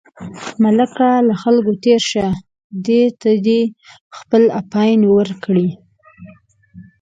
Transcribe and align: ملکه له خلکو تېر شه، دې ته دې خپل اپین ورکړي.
ملکه 0.63 1.09
له 1.27 1.35
خلکو 1.43 1.71
تېر 1.83 2.01
شه، 2.11 2.27
دې 2.87 3.03
ته 3.21 3.31
دې 3.45 3.61
خپل 4.17 4.43
اپین 4.59 4.99
ورکړي. 5.17 5.69